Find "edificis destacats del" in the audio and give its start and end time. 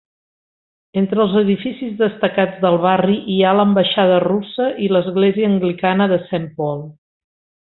1.41-2.77